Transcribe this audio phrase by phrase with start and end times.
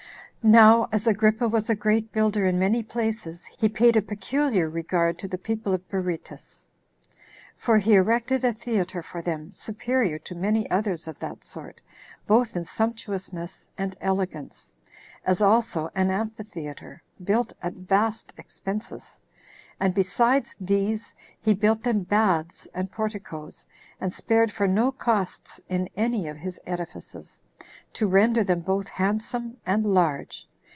[0.43, 0.49] 5.
[0.49, 5.19] Now as Agrippa was a great builder in many places, he paid a peculiar regard
[5.19, 6.65] to the people of Berytus;
[7.55, 11.79] for he erected a theater for them, superior to many others of that sort,
[12.25, 14.71] both in Sumptuousness and elegance,
[15.25, 19.19] as also an amphitheater, built at vast expenses;
[19.79, 23.65] and besides these, he built them baths and porticoes,
[23.99, 27.41] and spared for no costs in any of his edifices,
[27.91, 30.47] to render them both handsome and large.